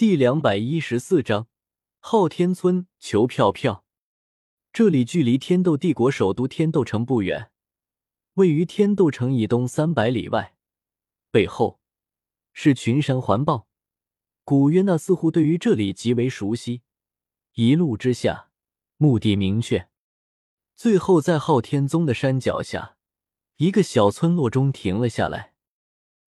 [0.00, 1.46] 第两百一十四章，
[1.98, 3.84] 昊天村求票票。
[4.72, 7.50] 这里距离天斗帝国首都天斗城不远，
[8.32, 10.56] 位于天斗城以东三百里外，
[11.30, 11.80] 背后
[12.54, 13.68] 是群山环抱。
[14.42, 16.80] 古约娜似乎对于这里极为熟悉，
[17.52, 18.48] 一路之下，
[18.96, 19.90] 目的明确，
[20.74, 22.96] 最后在昊天宗的山脚下，
[23.58, 25.52] 一个小村落中停了下来。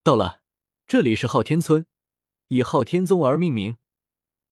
[0.03, 0.43] 到了，
[0.87, 1.87] 这里是昊天村。
[2.53, 3.79] 以昊天宗而命名，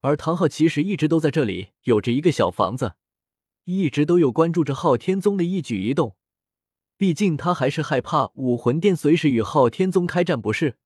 [0.01, 2.95] 而唐昊其实一直都在这里有着一个小房子，
[3.65, 6.17] 一直都有关注着昊天宗的一举一动。
[6.97, 10.79] 毕竟他还是害怕武魂殿随时与昊天宗开战，不是？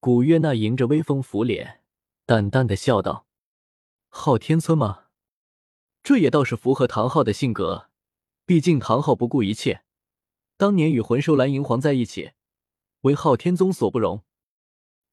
[0.00, 1.82] 古月娜迎着微风拂脸，
[2.24, 3.28] 淡淡的笑道
[4.10, 5.04] ：“昊天村吗？
[6.02, 7.88] 这也倒是符合唐昊的性格。
[8.44, 9.84] 毕竟唐昊不顾一切，
[10.56, 12.32] 当年与魂兽蓝银皇在一起，
[13.02, 14.24] 为昊天宗所不容。”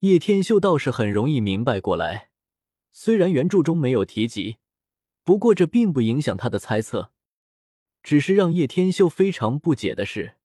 [0.03, 2.29] 叶天秀倒是很容易明白过来，
[2.91, 4.57] 虽然原著中没有提及，
[5.23, 7.13] 不过这并不影响他的猜测。
[8.01, 10.35] 只是让叶天秀非常不解的是，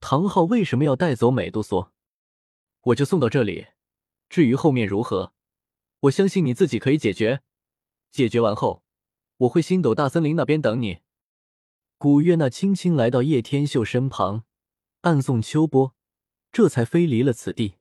[0.00, 1.92] 唐昊为什么要带走美杜莎？
[2.84, 3.66] 我就送到这里，
[4.30, 5.34] 至于后面如何，
[6.00, 7.42] 我相信你自己可以解决。
[8.10, 8.82] 解决完后，
[9.36, 11.00] 我会星斗大森林那边等你。
[11.98, 14.44] 古月娜轻轻来到叶天秀身旁，
[15.02, 15.94] 暗送秋波，
[16.50, 17.74] 这才飞离了此地。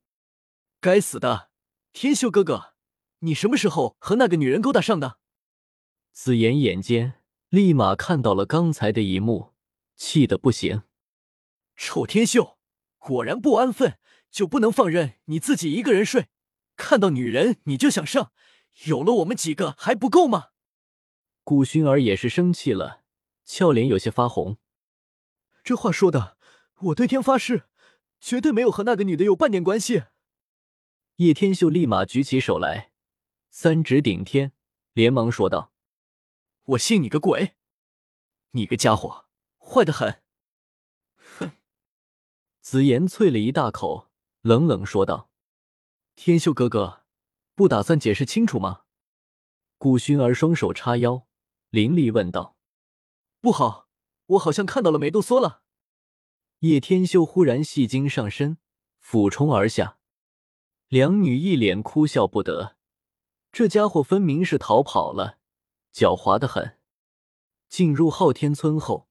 [0.83, 1.49] 该死的
[1.93, 2.73] 天秀哥哥，
[3.19, 5.17] 你什么时候和那个女人勾搭上的？
[6.11, 9.53] 紫妍眼尖，立马看到了刚才的一幕，
[9.95, 10.83] 气得不行。
[11.77, 12.57] 臭天秀，
[12.97, 13.97] 果然不安分，
[14.29, 16.27] 就不能放任你自己一个人睡？
[16.75, 18.33] 看到女人你就想上，
[18.83, 20.47] 有了我们几个还不够吗？
[21.45, 23.03] 古薰儿也是生气了，
[23.45, 24.57] 俏脸有些发红。
[25.63, 26.37] 这话说的，
[26.81, 27.69] 我对天发誓，
[28.19, 30.03] 绝对没有和那个女的有半点关系。
[31.17, 32.91] 叶天秀立马举起手来，
[33.51, 34.51] 三指顶天，
[34.93, 35.71] 连忙说道
[36.73, 37.55] ：“我信你个鬼！
[38.51, 39.27] 你个家伙，
[39.59, 40.23] 坏的很！”
[41.37, 41.51] 哼！
[42.61, 44.09] 紫妍啐了一大口，
[44.41, 45.29] 冷冷说道
[46.15, 47.03] ：“天秀哥哥，
[47.53, 48.85] 不打算解释清楚吗？”
[49.77, 51.27] 顾薰儿双手叉腰，
[51.69, 52.57] 凌厉问道
[53.39, 53.87] ：“不好，
[54.25, 55.61] 我好像看到了美杜莎了！”
[56.61, 58.57] 叶天秀忽然戏精上身，
[58.99, 59.99] 俯冲而下。
[60.93, 62.75] 两女一脸哭笑不得，
[63.51, 65.39] 这家伙分明是逃跑了，
[65.91, 66.77] 狡猾的很。
[67.67, 69.07] 进入昊天村后，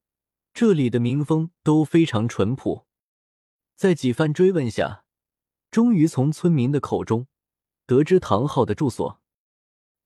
[0.54, 2.86] 这里的民风都非常淳朴。
[3.74, 5.04] 在几番追问下，
[5.72, 7.26] 终于从村民的口中
[7.84, 9.20] 得知唐昊的住所。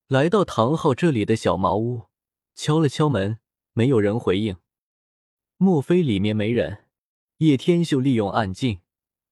[0.09, 2.07] 来到唐昊这里的小茅屋，
[2.55, 3.39] 敲了敲门，
[3.75, 4.57] 没有人回应。
[5.59, 6.87] 莫非里面没人？
[7.37, 8.81] 叶天秀利用暗劲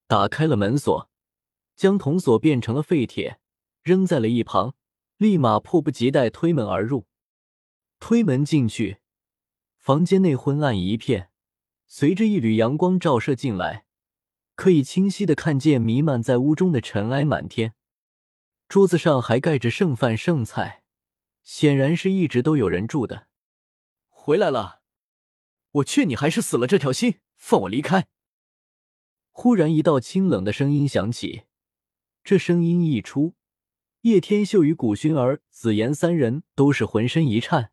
[0.07, 1.09] 打开了门锁。
[1.77, 3.39] 将铜锁变成了废铁，
[3.83, 4.75] 扔在了一旁，
[5.17, 7.07] 立马迫不及待推门而入。
[7.99, 8.99] 推门进去，
[9.77, 11.31] 房间内昏暗一片，
[11.87, 13.87] 随着一缕阳光照射进来，
[14.55, 17.75] 可以清晰的看见弥漫在屋中的尘埃满天。
[18.69, 20.83] 桌子上还盖着剩饭剩菜，
[21.43, 23.29] 显然是一直都有人住的。
[24.09, 24.81] 回来了，
[25.71, 28.07] 我劝你还是死了这条心，放我离开。
[29.31, 31.45] 忽然，一道清冷的声音响起。
[32.25, 33.35] 这声音一出，
[34.01, 37.71] 叶天秀与古薰儿、紫妍三人都是浑身一颤。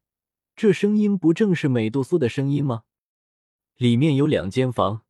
[0.57, 2.83] 这声音不正是美杜莎的声音吗？
[3.77, 5.03] 里面有两间房，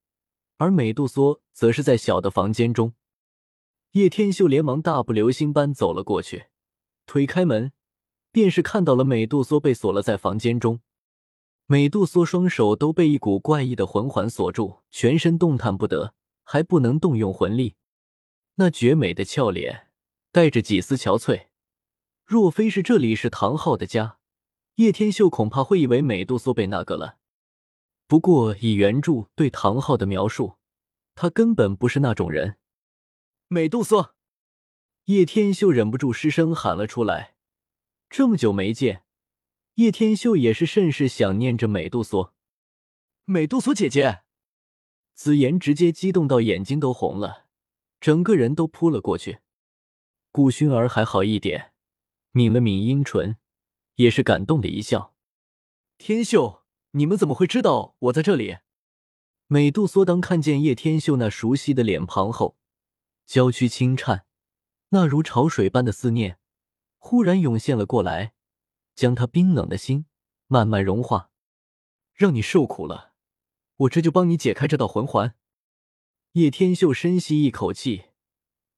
[0.58, 2.94] 而美杜莎则是在小的房间中。
[3.94, 6.46] 叶天秀连忙大步流星般走了过去，
[7.08, 7.72] 推开门，
[8.32, 10.82] 便是看到了美杜莎被锁了在房间中。
[11.66, 16.14] 美杜莎双手都被一股怪异的魂环锁住，全身动弹不得，
[16.44, 17.74] 还不能动用魂力。
[18.56, 19.88] 那绝美的俏脸
[20.32, 21.48] 带着几丝憔悴，
[22.26, 24.18] 若非是这里是唐昊的家，
[24.76, 27.18] 叶天秀恐怕会以为美杜莎被那个了。
[28.08, 30.58] 不过以原著对唐昊的描述，
[31.16, 32.58] 他根本不是那种人。
[33.48, 34.16] 美杜莎，
[35.06, 37.36] 叶天秀忍不住失声喊了出来。
[38.10, 39.04] 这么久没见，
[39.76, 42.34] 叶天秀也是甚是想念着美杜莎。
[43.24, 44.24] 美杜莎姐姐，
[45.14, 47.41] 紫妍直接激动到眼睛都红了。
[48.02, 49.42] 整个人都扑了过去，
[50.32, 51.72] 顾薰儿还好一点，
[52.32, 53.38] 抿了抿樱唇，
[53.96, 55.14] 也是感动的一笑。
[56.00, 56.64] 天秀，
[56.94, 58.58] 你们怎么会知道我在这里？
[59.46, 62.58] 美杜莎当看见叶天秀那熟悉的脸庞后，
[63.28, 64.26] 娇躯轻颤，
[64.90, 66.40] 那如潮水般的思念
[66.98, 68.34] 忽然涌现了过来，
[68.96, 70.08] 将她冰冷的心
[70.48, 71.30] 慢慢融化。
[72.16, 73.14] 让你受苦了，
[73.76, 75.36] 我这就帮你解开这道魂环。
[76.34, 78.04] 叶天秀深吸一口气，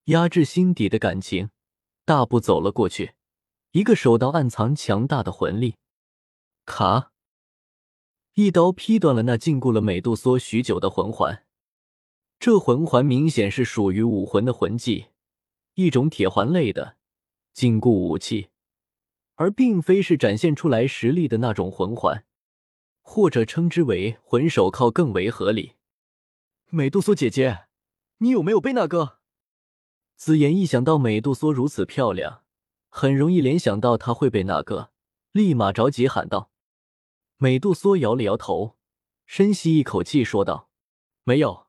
[0.05, 1.51] 压制心底的感情，
[2.03, 3.13] 大步走了过去，
[3.73, 5.75] 一个手刀暗藏强大的魂力，
[6.65, 7.11] 卡，
[8.33, 11.45] 一刀劈断了那禁锢了美杜莎许久的魂环。
[12.39, 15.09] 这魂环明显是属于武魂的魂技，
[15.75, 16.97] 一种铁环类的
[17.53, 18.49] 禁锢武器，
[19.35, 22.25] 而并非是展现出来实力的那种魂环，
[23.03, 25.73] 或者称之为魂手铐更为合理。
[26.75, 27.67] 美杜莎姐姐，
[28.17, 29.19] 你有没有被那个？
[30.15, 32.45] 紫妍一想到美杜莎如此漂亮，
[32.89, 34.89] 很容易联想到她会被那个，
[35.31, 36.49] 立马着急喊道。
[37.37, 38.75] 美杜莎摇了摇头，
[39.27, 40.71] 深吸一口气说道
[41.23, 41.67] ：“没有，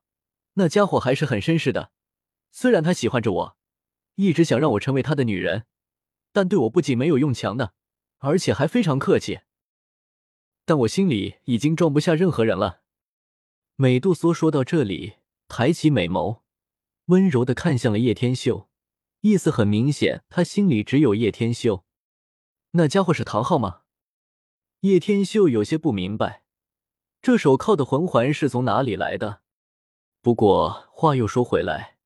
[0.54, 1.90] 那家伙还是很绅士的。
[2.50, 3.56] 虽然他喜欢着我，
[4.14, 5.66] 一直想让我成为他的女人，
[6.32, 7.74] 但对我不仅没有用强的，
[8.20, 9.40] 而且还非常客气。
[10.64, 12.80] 但我心里已经装不下任何人了。”
[13.76, 15.14] 美杜莎说到这里，
[15.48, 16.42] 抬起美眸。
[17.06, 18.68] 温柔的看向了叶天秀，
[19.22, 21.84] 意思很明显，他心里只有叶天秀。
[22.70, 23.80] 那家伙是唐昊吗？
[24.82, 26.44] 叶天秀有些不明白，
[27.20, 29.42] 这手铐的魂环是从哪里来的？
[30.22, 31.98] 不过话又说回来，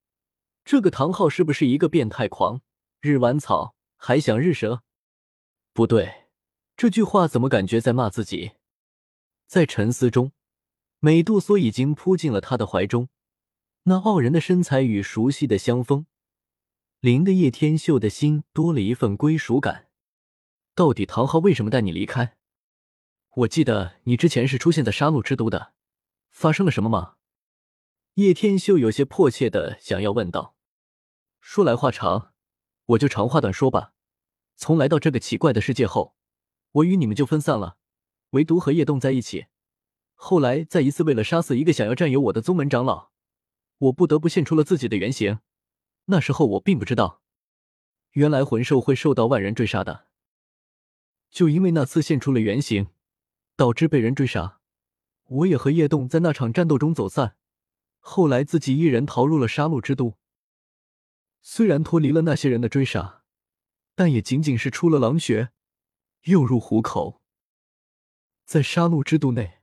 [0.64, 2.62] 这个唐昊是不是一个变态狂？
[3.00, 4.82] 日完草还想日蛇？
[5.74, 6.28] 不对，
[6.78, 8.52] 这句话怎么感觉在骂自己？
[9.46, 10.32] 在沉思中，
[11.00, 13.08] 美杜莎已经扑进了他的怀中。
[13.84, 16.06] 那傲人的身材与熟悉的香风，
[17.00, 19.88] 令得叶天秀的心多了一份归属感。
[20.74, 22.36] 到底唐昊为什么带你离开？
[23.36, 25.72] 我记得你之前是出现在杀戮之都的，
[26.30, 27.14] 发生了什么吗？
[28.14, 30.56] 叶天秀有些迫切的想要问道。
[31.40, 32.32] 说来话长，
[32.86, 33.92] 我就长话短说吧。
[34.56, 36.16] 从来到这个奇怪的世界后，
[36.72, 37.76] 我与你们就分散了，
[38.30, 39.46] 唯独和叶动在一起。
[40.20, 43.10] 后来在一次为了杀死一个想要占有我的宗门长老。
[43.78, 45.38] 我不得不现出了自己的原形。
[46.06, 47.22] 那时候我并不知道，
[48.10, 50.08] 原来魂兽会受到万人追杀的。
[51.30, 52.88] 就因为那次现出了原形，
[53.54, 54.58] 导致被人追杀，
[55.28, 57.36] 我也和叶动在那场战斗中走散。
[58.00, 60.14] 后来自己一人逃入了杀戮之都。
[61.40, 63.22] 虽然脱离了那些人的追杀，
[63.94, 65.50] 但也仅仅是出了狼穴，
[66.24, 67.22] 又入虎口。
[68.44, 69.57] 在杀戮之都内，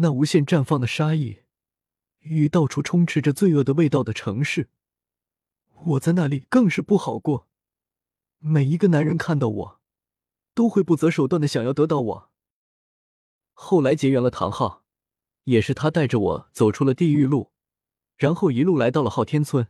[0.00, 1.40] 那无限绽放的杀意。
[2.20, 4.68] 与到处充斥着罪恶的味道的城市，
[5.84, 7.48] 我在那里更是不好过。
[8.38, 9.80] 每一个男人看到我，
[10.54, 12.30] 都会不择手段的想要得到我。
[13.52, 14.84] 后来结缘了唐昊，
[15.44, 17.52] 也是他带着我走出了地狱路，
[18.16, 19.68] 然后一路来到了昊天村。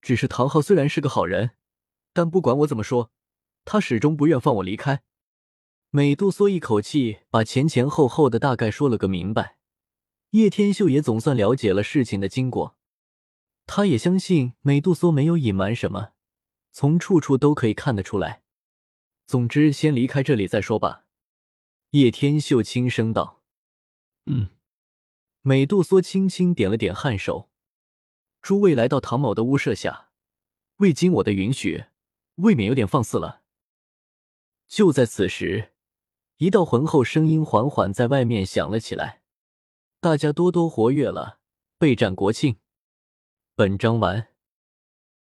[0.00, 1.52] 只是唐昊虽然是个好人，
[2.12, 3.10] 但不管我怎么说，
[3.64, 5.02] 他始终不愿放我离开。
[5.96, 9.58] 美杜莎一口气把前前后后的大概说了个明白。
[10.30, 12.76] 叶天秀也总算了解了事情的经过，
[13.64, 16.14] 他也相信美杜莎没有隐瞒什么，
[16.72, 18.42] 从处处都可以看得出来。
[19.24, 21.04] 总之，先离开这里再说吧。”
[21.90, 23.44] 叶天秀轻声道。
[24.26, 24.48] “嗯。”
[25.42, 27.48] 美杜莎轻轻点了点颔首。
[28.42, 30.08] 诸位来到唐某的屋舍下，
[30.78, 31.84] 未经我的允许，
[32.34, 33.42] 未免有点放肆了。
[34.66, 35.70] 就在此时，
[36.38, 39.22] 一道浑厚声音缓缓在外面响了起来。
[40.00, 41.38] 大家多多活跃了，
[41.78, 42.56] 备战国庆。
[43.54, 44.33] 本章完。